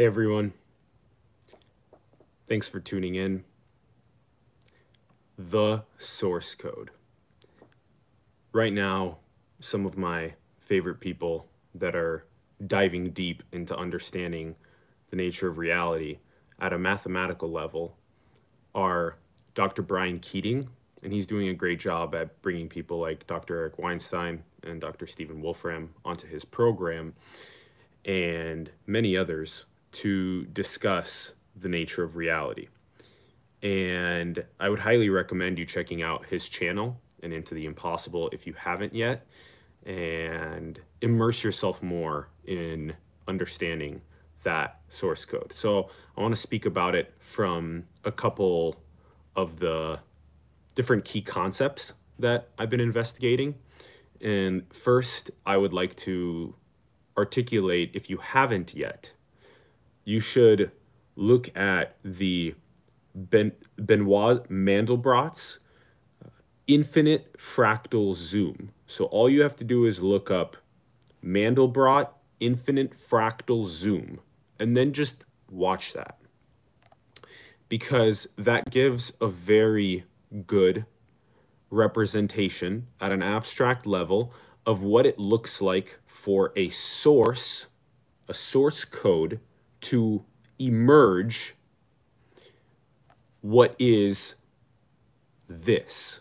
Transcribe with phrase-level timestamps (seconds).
[0.00, 0.54] Hey everyone.
[2.48, 3.44] Thanks for tuning in.
[5.36, 6.90] The source code.
[8.50, 9.18] Right now,
[9.58, 12.24] some of my favorite people that are
[12.66, 14.56] diving deep into understanding
[15.10, 16.20] the nature of reality
[16.58, 17.98] at a mathematical level
[18.74, 19.18] are
[19.52, 19.82] Dr.
[19.82, 20.70] Brian Keating,
[21.02, 23.54] and he's doing a great job at bringing people like Dr.
[23.54, 25.06] Eric Weinstein and Dr.
[25.06, 27.12] Stephen Wolfram onto his program,
[28.06, 32.68] and many others to discuss the nature of reality.
[33.62, 38.46] And I would highly recommend you checking out his channel and Into the Impossible if
[38.46, 39.26] you haven't yet,
[39.84, 42.94] and immerse yourself more in
[43.28, 44.00] understanding
[44.42, 45.52] that source code.
[45.52, 48.76] So I want to speak about it from a couple
[49.36, 50.00] of the
[50.74, 53.54] different key concepts that I've been investigating.
[54.22, 56.54] And first, I would like to
[57.16, 59.12] articulate, if you haven't yet,
[60.04, 60.72] you should
[61.16, 62.54] look at the
[63.14, 65.60] ben, Benoit Mandelbrot's
[66.24, 66.28] uh,
[66.66, 68.72] infinite fractal zoom.
[68.86, 70.56] So all you have to do is look up
[71.24, 72.08] Mandelbrot
[72.40, 74.20] infinite fractal zoom
[74.58, 76.18] and then just watch that
[77.68, 80.04] because that gives a very
[80.46, 80.86] good
[81.70, 84.32] representation at an abstract level
[84.66, 87.66] of what it looks like for a source,
[88.28, 89.40] a source code
[89.82, 90.24] to
[90.58, 91.54] emerge
[93.40, 94.34] what is
[95.48, 96.20] this.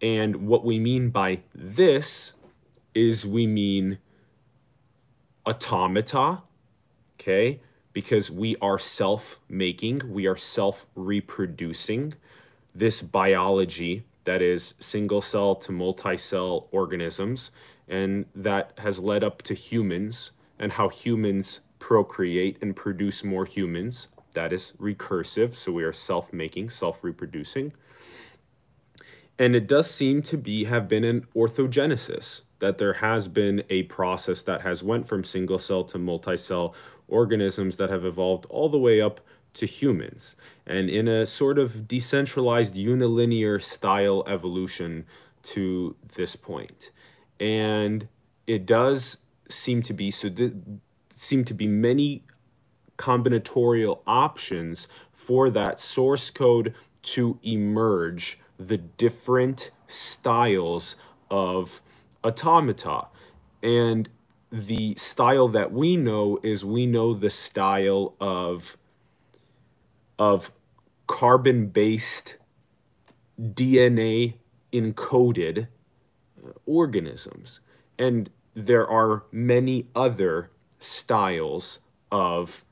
[0.00, 2.32] And what we mean by this
[2.94, 3.98] is we mean
[5.46, 6.42] automata,
[7.14, 7.60] okay?
[7.92, 12.14] Because we are self-making, we are self-reproducing
[12.74, 17.50] this biology that is single cell to multi-cell organisms
[17.88, 24.06] and that has led up to humans and how humans procreate and produce more humans.
[24.34, 27.72] That is recursive, so we are self-making, self-reproducing.
[29.36, 33.82] And it does seem to be have been an orthogenesis, that there has been a
[33.84, 36.72] process that has went from single cell to multi-cell
[37.08, 39.20] organisms that have evolved all the way up
[39.54, 40.36] to humans.
[40.64, 45.04] And in a sort of decentralized unilinear style evolution
[45.54, 46.92] to this point.
[47.40, 48.06] And
[48.46, 49.18] it does
[49.48, 50.30] seem to be so
[51.22, 52.22] seem to be many
[52.98, 60.96] combinatorial options for that source code to emerge the different styles
[61.30, 61.80] of
[62.24, 63.06] automata.
[63.62, 64.08] And
[64.50, 68.76] the style that we know is we know the style of,
[70.18, 70.52] of
[71.06, 72.36] carbon-based
[73.40, 74.34] DNA
[74.72, 75.68] encoded
[76.44, 77.60] uh, organisms.
[77.98, 80.51] And there are many other
[80.82, 82.64] styles of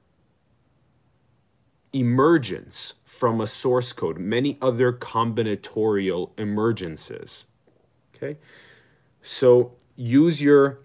[1.93, 7.45] emergence from a source code, many other combinatorial emergences.
[8.15, 8.39] Okay,
[9.23, 10.81] so use your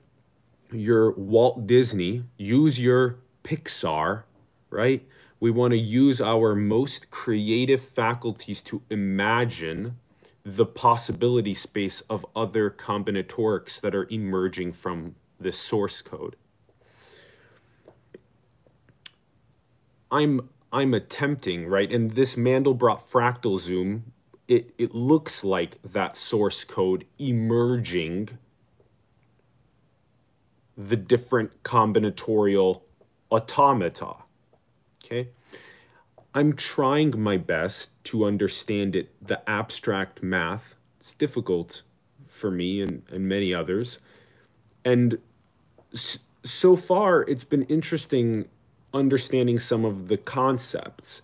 [0.72, 4.24] your Walt Disney, use your Pixar,
[4.70, 5.06] right?
[5.40, 9.98] We want to use our most creative faculties to imagine
[10.44, 16.36] the possibility space of other combinatorics that are emerging from the source code.
[20.12, 21.92] I'm I'm attempting, right?
[21.92, 24.12] And this Mandelbrot fractal zoom,
[24.48, 28.38] it, it looks like that source code emerging
[30.78, 32.82] the different combinatorial
[33.32, 34.16] automata.
[35.04, 35.30] Okay?
[36.34, 40.76] I'm trying my best to understand it, the abstract math.
[41.00, 41.84] It's difficult
[42.28, 44.00] for me and, and many others.
[44.84, 45.20] And
[46.44, 48.50] so far, it's been interesting
[48.96, 51.22] understanding some of the concepts.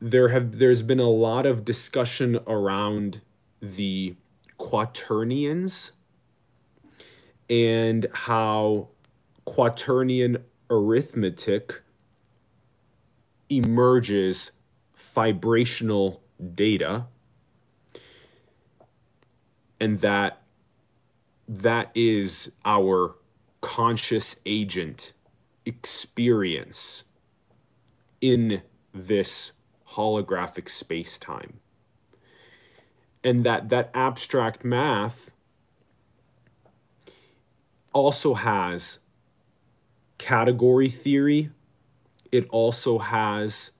[0.00, 3.20] There have there's been a lot of discussion around
[3.60, 4.14] the
[4.58, 5.92] quaternions
[7.50, 8.88] and how
[9.46, 11.82] quaternion arithmetic
[13.50, 14.52] emerges
[14.96, 16.22] vibrational
[16.54, 17.06] data
[19.80, 20.42] and that
[21.46, 23.14] that is our
[23.60, 25.12] conscious agent
[25.66, 27.04] experience
[28.20, 28.62] in
[28.92, 29.52] this
[29.90, 31.60] holographic space-time.
[33.22, 35.30] And that that abstract math
[37.92, 38.98] also has
[40.18, 41.50] category theory.
[42.30, 43.70] It also has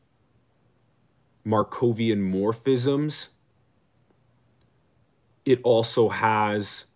[1.45, 3.29] Markovian morphisms.
[5.45, 6.87] It also has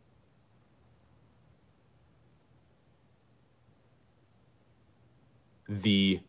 [5.68, 6.20] the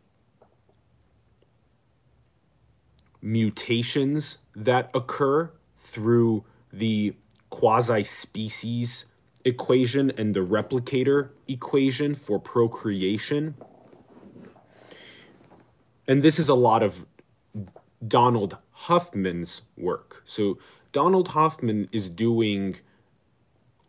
[3.21, 7.15] mutations that occur through the
[7.49, 9.05] quasi species
[9.45, 13.55] equation and the replicator equation for procreation.
[16.07, 17.05] And this is a lot of
[18.05, 20.21] Donald Hoffman's work.
[20.25, 20.57] So
[20.91, 22.77] Donald Hoffman is doing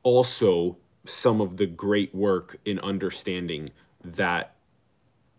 [0.03, 3.71] also some of the great work in understanding
[4.05, 4.55] that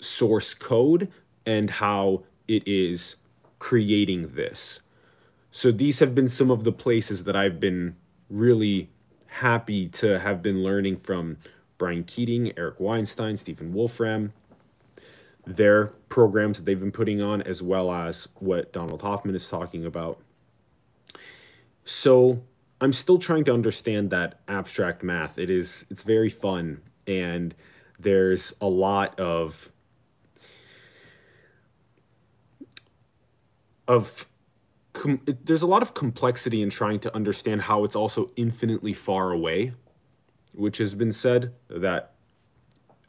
[0.02, 1.10] source code
[1.46, 3.16] and how it is
[3.60, 4.82] creating this.
[5.52, 7.96] So these have been some of the places that I've been
[8.30, 8.90] really
[9.28, 11.38] happy to have been learning from
[11.78, 14.34] Brian Keating, Eric Weinstein, Stephen Wolfram,
[15.46, 19.86] their programs that they've been putting on, as well as what Donald Hoffman is talking
[19.86, 20.20] about.
[21.86, 22.44] So
[22.80, 25.38] I'm still trying to understand that abstract math.
[25.38, 27.54] It is it's very fun and
[28.00, 29.72] there's a lot of
[33.92, 34.26] of
[34.94, 39.32] com- there's a lot of complexity in trying to understand how it's also infinitely far
[39.32, 39.74] away,
[40.54, 42.14] which has been said that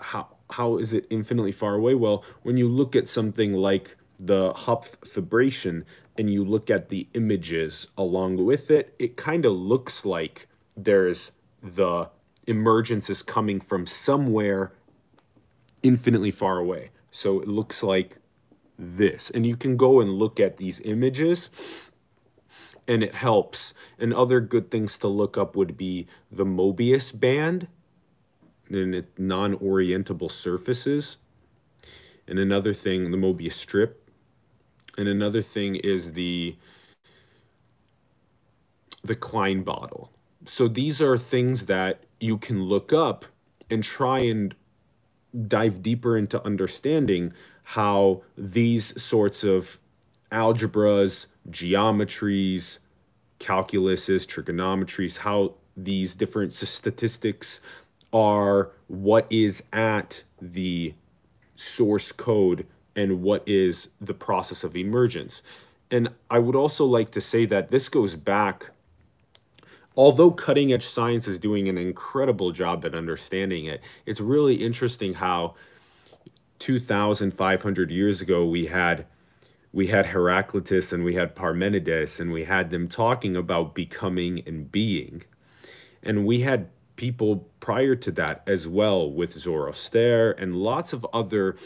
[0.00, 1.94] how how is it infinitely far away?
[1.94, 5.84] Well, when you look at something like the Hopf fibration
[6.19, 11.31] and you look at the images along with it, it kind of looks like there's
[11.62, 12.11] the
[12.49, 14.73] emergence is coming from somewhere
[15.84, 16.90] infinitely far away.
[17.12, 18.19] So it looks like
[18.82, 19.31] this.
[19.31, 21.50] And you can go and look at these images
[22.88, 23.75] and it helps.
[23.99, 27.69] And other good things to look up would be the Mobius band
[28.70, 31.17] and non-orientable surfaces.
[32.26, 34.11] And another thing, the Mobius strip.
[34.99, 36.56] And another thing is the
[39.05, 40.12] the Klein bottle.
[40.44, 43.25] So these are things that you can look up
[43.69, 44.55] and try and
[45.49, 47.32] dive deeper into understanding
[47.72, 49.78] how these sorts of
[50.30, 52.80] algebras, geometries,
[53.40, 57.60] calculuses, trigonometries, how these different statistics
[58.12, 60.92] are what is at the
[61.56, 65.42] source code and what is the process of emergence.
[65.90, 68.70] And I would also like to say that this goes back,
[69.96, 75.14] although cutting edge science is doing an incredible job at understanding it, it's really interesting
[75.14, 75.54] how
[76.62, 79.04] 2,500 years ago we had
[79.72, 84.70] we had Heraclitus and we had Parmenides and we had them talking about becoming and
[84.70, 85.24] being.
[86.04, 91.56] And we had people prior to that as well with Zoroaster and lots of other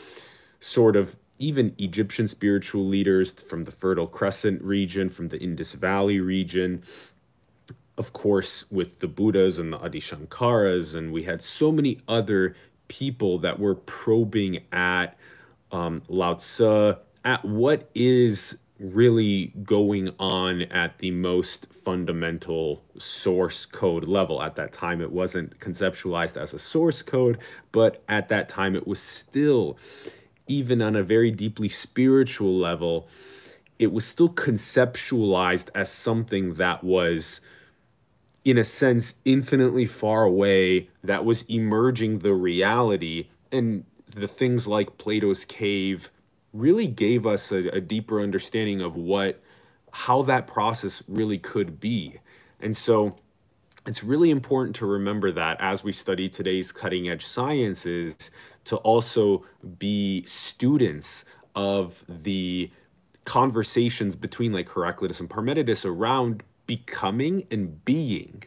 [0.60, 6.20] sort of even Egyptian spiritual leaders from the Fertile Crescent region, from the Indus Valley
[6.20, 6.82] region,
[7.98, 12.54] of course, with the Buddhas and the Adi Shankaras, and we had so many other
[12.88, 15.16] people that were probing at
[15.72, 16.94] um, Lao Tzu,
[17.24, 24.42] at what is really going on at the most fundamental source code level.
[24.42, 27.38] At that time, it wasn't conceptualized as a source code,
[27.72, 29.78] but at that time, it was still,
[30.46, 33.08] even on a very deeply spiritual level,
[33.78, 37.40] it was still conceptualized as something that was,
[38.46, 43.26] in a sense, infinitely far away, that was emerging the reality.
[43.50, 46.10] And the things like Plato's cave
[46.52, 49.42] really gave us a, a deeper understanding of what
[49.90, 52.18] how that process really could be.
[52.60, 53.16] And so
[53.84, 58.30] it's really important to remember that as we study today's cutting edge sciences
[58.64, 59.44] to also
[59.78, 61.24] be students
[61.56, 62.70] of the
[63.24, 68.42] conversations between like Heraclitus and Parmenides around becoming and being.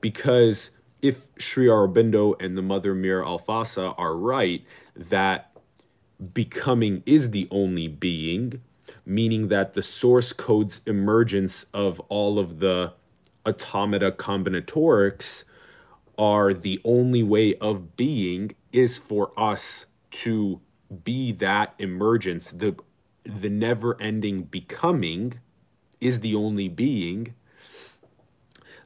[0.00, 0.70] Because
[1.02, 4.64] if Sri Aurobindo and the mother Mira Alfassa are right
[4.96, 5.50] that
[6.32, 8.62] becoming is the only being,
[9.04, 12.92] meaning that the source code's emergence of all of the
[13.46, 15.44] automata combinatorics
[16.16, 20.60] are the only way of being is for us to
[21.04, 22.50] be that emergence.
[22.50, 22.76] The
[23.24, 25.40] the never ending becoming
[26.00, 27.34] is the only being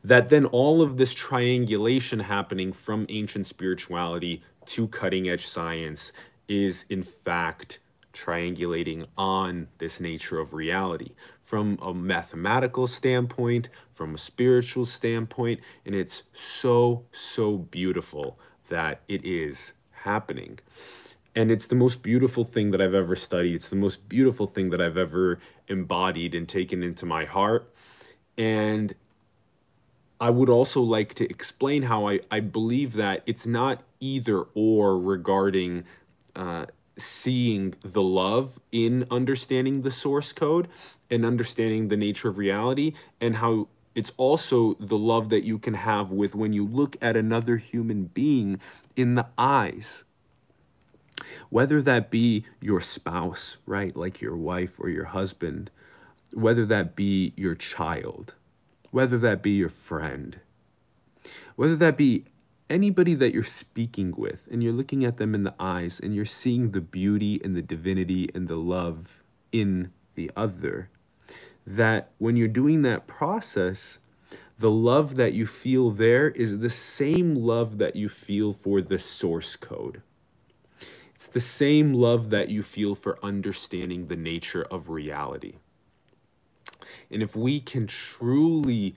[0.08, 6.12] that then all of this triangulation happening from ancient spirituality to cutting edge science
[6.48, 7.78] is in fact
[8.14, 11.10] triangulating on this nature of reality
[11.42, 18.38] from a mathematical standpoint, from a spiritual standpoint, and it's so, so beautiful
[18.70, 20.58] that it is happening.
[21.34, 23.54] And it's the most beautiful thing that I've ever studied.
[23.54, 25.38] It's the most beautiful thing that I've ever
[25.68, 27.70] embodied and taken into my heart.
[28.38, 28.94] And
[30.20, 34.98] I would also like to explain how I, I believe that it's not either or
[34.98, 35.84] regarding
[36.34, 40.68] uh, seeing the love in understanding the source code
[41.10, 45.74] and understanding the nature of reality and how it's also the love that you can
[45.74, 48.60] have with when you look at another human being
[48.96, 50.04] in the eyes.
[51.50, 55.70] Whether that be your spouse right like your wife or your husband
[56.32, 58.34] whether that be your child
[58.90, 60.40] whether that be your friend
[61.56, 62.24] whether that be
[62.70, 66.24] anybody that you're speaking with and you're looking at them in the eyes and you're
[66.24, 70.90] seeing the beauty and the divinity and the love in the other,
[71.66, 73.98] that when you're doing that process,
[74.58, 78.98] the love that you feel there is the same love that you feel for the
[78.98, 80.02] source code.
[81.14, 85.54] It's the same love that you feel for understanding the nature of reality.
[87.10, 88.96] And if we can truly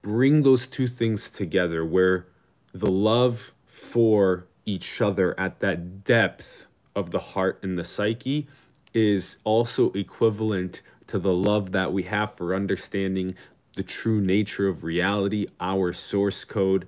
[0.00, 2.26] bring those two things together, where
[2.72, 8.46] the love for each other at that depth of the heart and the psyche
[8.94, 13.34] is also equivalent to the love that we have for understanding
[13.76, 16.86] the true nature of reality, our source code,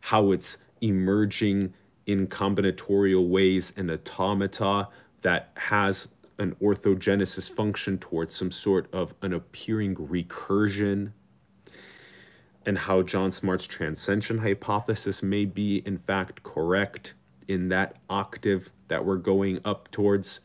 [0.00, 1.72] how it's emerging
[2.06, 4.88] in combinatorial ways and automata
[5.22, 6.08] that has
[6.38, 11.12] an orthogenesis function towards some sort of an appearing recursion
[12.66, 17.14] and how John Smart's transcension hypothesis may be in fact correct
[17.48, 20.40] in that octave that we're going up towards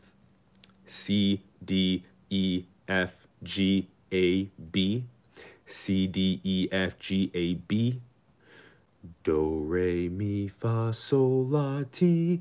[0.86, 5.04] C, D, E, F, G, A, B,
[5.66, 8.00] C, D, E, F, G, A, B,
[9.24, 12.40] Do, Re, Mi, Fa, Sol, La, Ti,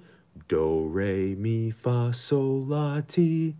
[0.52, 3.56] Do, Re, Mi, Fa, Sol, La, Ti,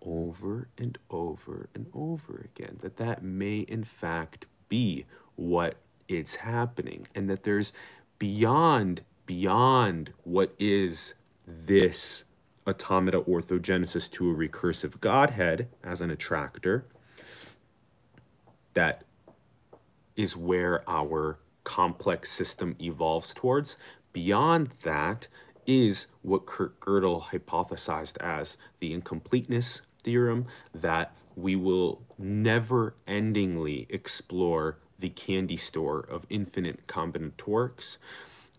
[0.00, 7.08] over and over and over again, that that may in fact be what it's happening
[7.16, 7.72] and that there's
[8.20, 11.14] beyond beyond what is
[11.48, 12.22] this
[12.64, 16.84] automata orthogenesis to a recursive godhead as an attractor
[18.74, 19.02] that
[20.14, 23.76] is where our complex system evolves towards.
[24.12, 25.26] Beyond that
[25.66, 34.78] is what Kurt Gödel hypothesized as the incompleteness theorem that we will never endingly explore
[34.98, 37.98] the candy store of infinite combinatorics.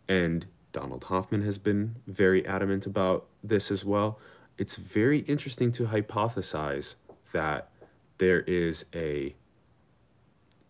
[0.07, 4.19] And Donald Hoffman has been very adamant about this as well.
[4.57, 6.95] It's very interesting to hypothesize
[7.31, 7.69] that
[8.17, 9.35] there is a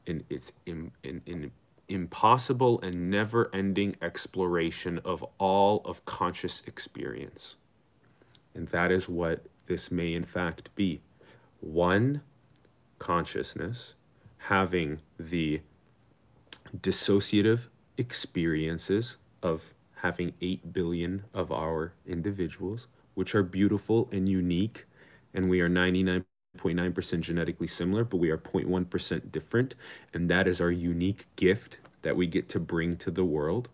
[0.06, 1.52] an it's in, in, in
[1.90, 7.58] impossible and never-ending exploration of all of conscious experience.
[8.56, 11.02] And that is what this may in fact be
[11.60, 12.22] one
[13.00, 13.96] consciousness
[14.38, 15.62] having the
[16.78, 24.86] dissociative experiences of having 8 billion of our individuals, which are beautiful and unique,
[25.34, 25.70] and we are
[26.58, 29.76] 99.9% genetically similar, but we are 0.1% different,
[30.14, 33.70] and that is our unique gift that we get to bring to the world.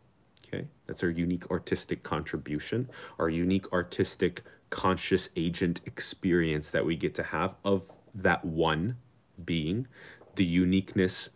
[0.47, 7.13] Okay, that's our unique artistic contribution, our unique artistic conscious agent experience that we get
[7.15, 8.97] to have of that one
[9.43, 9.87] being,
[10.35, 11.29] the uniqueness,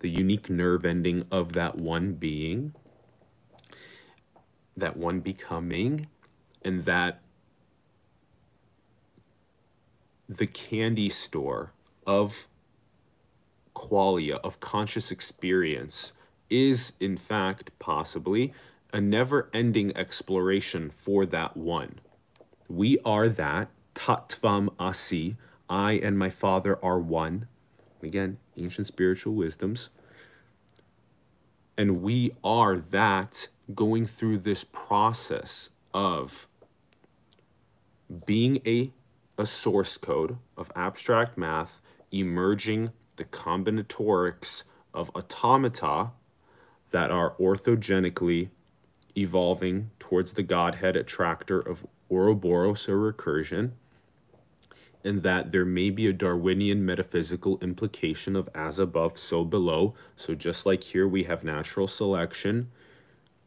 [0.00, 2.74] the unique nerve ending of that one being,
[4.76, 6.08] that one becoming,
[6.62, 7.20] and that
[10.28, 11.72] the candy store
[12.06, 12.46] of
[13.74, 16.12] qualia, of conscious experience,
[16.50, 18.52] is in fact possibly
[18.92, 22.00] a never ending exploration for that one.
[22.68, 25.36] We are that, tattvam asi,
[25.68, 27.48] I and my Father are one.
[28.02, 29.90] Again, ancient spiritual wisdoms.
[31.76, 36.46] And we are that going through this process of
[38.26, 38.90] being a,
[39.38, 41.80] a source code of abstract math,
[42.10, 46.10] emerging the combinatorics of automata
[46.90, 48.48] that are orthogenically
[49.16, 53.72] evolving towards the Godhead attractor of Ouroboros or recursion,
[55.04, 59.94] and that there may be a Darwinian metaphysical implication of as above, so below.
[60.16, 62.70] So, just like here, we have natural selection,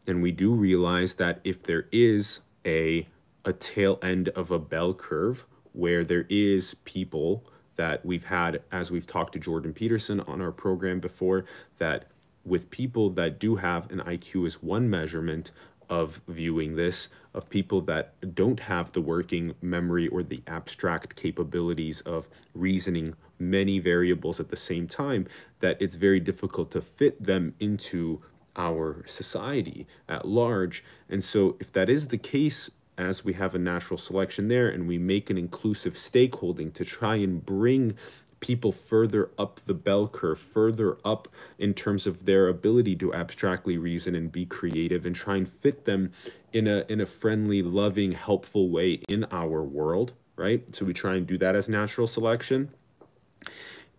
[0.07, 3.07] and we do realize that if there is a,
[3.43, 8.91] a tail end of a bell curve where there is people that we've had, as
[8.91, 11.45] we've talked to Jordan Peterson on our program before,
[11.77, 12.05] that
[12.43, 15.51] with people that do have an IQ as one measurement
[15.89, 22.01] of viewing this, of people that don't have the working memory or the abstract capabilities
[22.01, 25.27] of reasoning many variables at the same time,
[25.59, 28.21] that it's very difficult to fit them into
[28.55, 30.83] our society at large.
[31.09, 32.69] And so, if that is the case,
[33.01, 37.15] as we have a natural selection there and we make an inclusive stakeholding to try
[37.15, 37.97] and bring
[38.39, 41.27] people further up the bell curve, further up
[41.57, 45.85] in terms of their ability to abstractly reason and be creative and try and fit
[45.85, 46.11] them
[46.53, 50.75] in a in a friendly, loving, helpful way in our world, right?
[50.75, 52.71] So we try and do that as natural selection.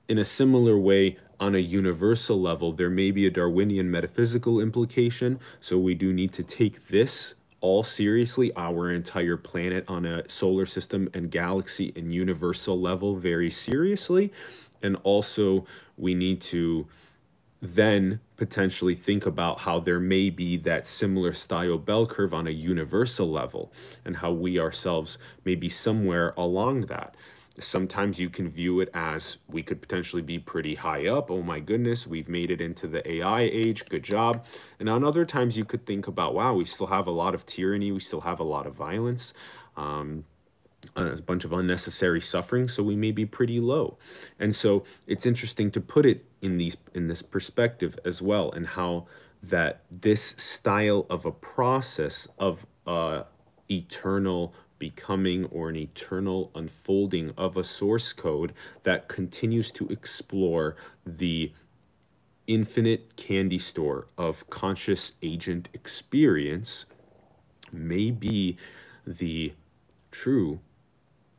[0.09, 5.40] In a similar way, on a universal level, there may be a Darwinian metaphysical implication.
[5.61, 10.66] So we do need to take this all seriously, our entire planet on a solar
[10.66, 14.33] system and galaxy and universal level very seriously.
[14.83, 15.64] And also,
[15.97, 16.87] we need to
[17.62, 22.50] then potentially think about how there may be that similar style bell curve on a
[22.50, 23.73] universal level
[24.04, 27.14] and how we ourselves may be somewhere along that.
[27.59, 31.30] Sometimes you can view it as we could potentially be pretty high up.
[31.30, 33.85] Oh my goodness, we've made it into the AI age.
[33.87, 34.44] Good job.
[34.80, 37.44] And on other times, you could think about, wow, we still have a lot of
[37.44, 37.92] tyranny.
[37.92, 39.35] We still have a lot of violence.
[39.76, 40.25] Um,
[40.97, 43.97] a bunch of unnecessary suffering so we may be pretty low
[44.38, 48.66] and so it's interesting to put it in these in this perspective as well and
[48.66, 49.06] how
[49.42, 53.23] that this style of a process of uh
[53.71, 60.74] eternal becoming or an eternal unfolding of a source code that continues to explore
[61.06, 61.52] the
[62.48, 66.86] infinite candy store of conscious agent experience
[67.70, 68.56] may be
[69.06, 69.52] the
[70.10, 70.58] true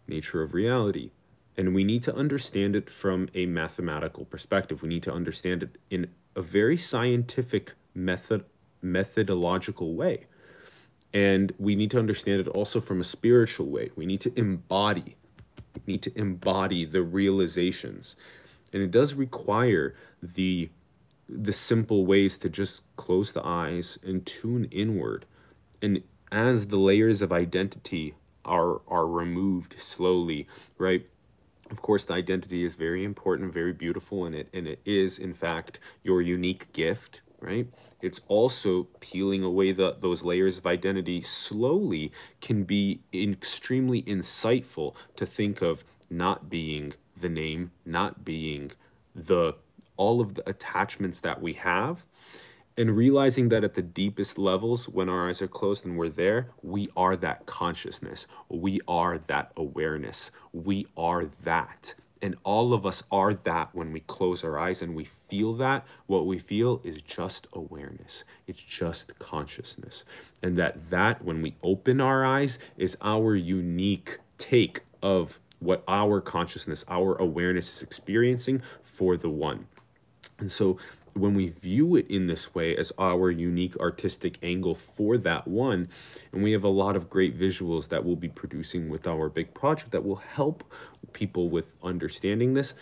[0.08, 1.12] nature of reality.
[1.58, 4.82] And we need to understand it from a mathematical perspective.
[4.82, 8.46] We need to understand it in a very scientific method
[8.82, 10.28] methodological way.
[11.14, 13.92] And we need to understand it also from a spiritual way.
[13.96, 15.16] We need to embody,
[15.76, 18.16] we need to embody the realizations.
[18.72, 20.70] And it does require the
[21.30, 25.26] the simple ways to just close the eyes and tune inward.
[25.82, 28.16] And as the layers of identity
[28.46, 31.08] are are removed slowly, right?
[31.70, 35.34] Of course, the identity is very important, very beautiful, and it and it is in
[35.34, 37.68] fact your unique gift, right?
[38.02, 45.26] It's also peeling away the, those layers of identity slowly can be extremely insightful to
[45.26, 48.72] think of not being the name, not being
[49.16, 49.56] the
[49.96, 52.06] all of the attachments that we have
[52.78, 56.50] and realizing that at the deepest levels when our eyes are closed and we're there
[56.64, 58.26] we are that consciousness.
[58.50, 60.32] We are that awareness.
[60.52, 64.96] We are that and all of us are that when we close our eyes and
[64.96, 68.24] we feel that, what we feel is just awareness.
[68.48, 70.06] It's just consciousness.
[70.42, 76.22] And that that when we open our eyes is our unique take of what our
[76.22, 79.68] consciousness, our awareness is experiencing for the one.
[80.40, 80.78] And so
[81.14, 85.90] when we view it in this way as our unique artistic angle for that one,
[86.32, 89.54] and we have a lot of great visuals that we'll be producing with our big
[89.54, 90.64] project that will help
[91.14, 92.74] people with understanding this,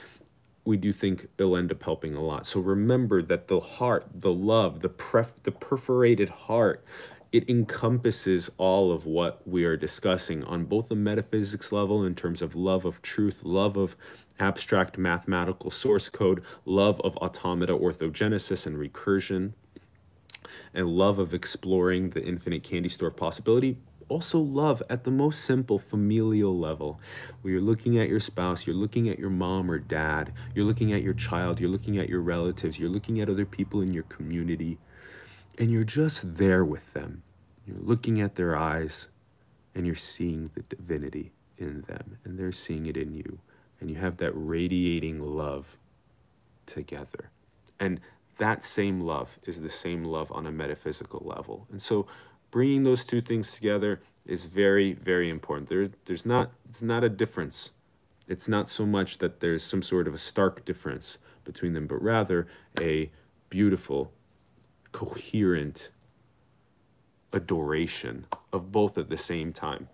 [0.63, 2.45] we do think it'll end up helping a lot.
[2.45, 6.85] So remember that the heart, the love, the pref the perforated heart
[7.31, 12.41] it encompasses all of what we are discussing on both the metaphysics level in terms
[12.41, 13.95] of love of truth, love of
[14.39, 19.53] abstract mathematical source code, love of automata orthogenesis and recursion,
[20.73, 23.77] and love of exploring the infinite candy store of possibility.
[24.09, 26.99] Also, love at the most simple familial level,
[27.41, 30.91] where you're looking at your spouse, you're looking at your mom or dad, you're looking
[30.91, 34.03] at your child, you're looking at your relatives, you're looking at other people in your
[34.03, 34.77] community
[35.61, 37.21] and you're just there with them.
[37.67, 39.09] You're looking at their eyes
[39.75, 43.37] and you're seeing the divinity in them, and they're seeing it in you.
[43.79, 45.77] And you have that radiating love
[46.65, 47.29] together.
[47.79, 48.01] And
[48.39, 51.67] that same love is the same love on a metaphysical level.
[51.69, 52.07] And so
[52.49, 55.69] bringing those two things together is very, very important.
[55.69, 57.73] There, there's not, it's not a difference.
[58.27, 62.01] It's not so much that there's some sort of a stark difference between them, but
[62.01, 62.47] rather
[62.79, 63.11] a
[63.51, 64.11] beautiful
[64.91, 65.89] coherent
[67.33, 69.87] adoration of both at the same time.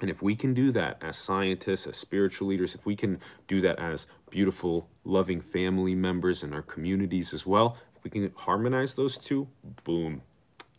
[0.00, 3.60] And if we can do that as scientists, as spiritual leaders, if we can do
[3.60, 8.96] that as beautiful, loving family members in our communities as well, if we can harmonize
[8.96, 9.46] those two,
[9.84, 10.20] boom,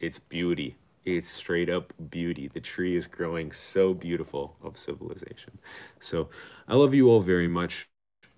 [0.02, 0.76] it's beauty.
[1.06, 2.50] It's straight up beauty.
[2.50, 5.58] The tree is growing so beautiful of civilization.
[6.00, 6.30] So
[6.68, 7.88] I love you all very much.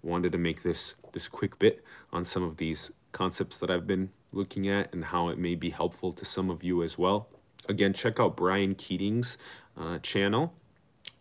[0.03, 4.09] Wanted to make this this quick bit on some of these concepts that I've been
[4.35, 7.27] looking at and how it may be helpful to some of you as well.
[7.67, 9.37] Again, check out Brian Keating's
[9.77, 10.53] uh, channel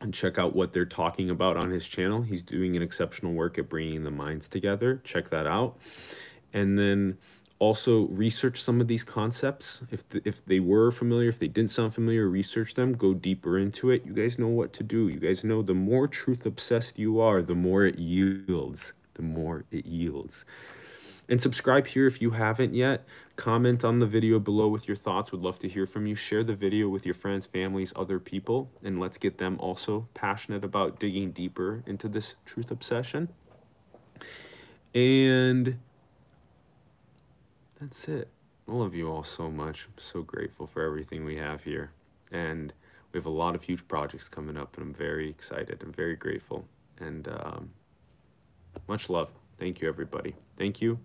[0.00, 2.22] and check out what they're talking about on his channel.
[2.22, 5.00] He's doing an exceptional work at bringing the minds together.
[5.05, 5.79] Check that out.
[6.53, 7.16] And then
[7.59, 11.70] also research some of these concepts if the, if they were familiar if they didn't
[11.70, 15.20] sound familiar research them go deeper into it you guys know what to do you
[15.20, 19.87] guys know the more truth obsessed you are the more it yields the more it
[19.87, 20.44] yields
[21.29, 23.05] and subscribe here if you haven't yet
[23.37, 26.45] comment on the video below with your thoughts would love to hear from you share
[26.45, 31.01] the video with your friends families other people and let's get them also passionate about
[31.01, 33.29] digging deeper into this truth obsession
[34.95, 35.79] and
[37.81, 38.29] that's it.
[38.69, 39.87] I love you all so much.
[39.87, 41.91] I'm so grateful for everything we have here.
[42.31, 42.73] And
[43.13, 45.83] we have a lot of huge projects coming up, and I'm very excited.
[45.83, 46.67] I'm very grateful.
[46.99, 47.71] And um,
[48.89, 49.33] much love.
[49.59, 50.35] Thank you, everybody.
[50.57, 50.99] Thank you.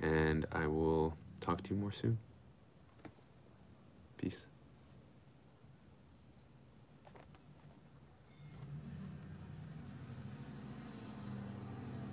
[0.00, 2.18] And I will talk to you more soon.
[4.18, 4.46] Peace.